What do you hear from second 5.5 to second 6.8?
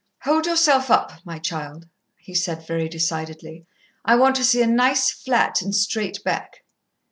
and straight back."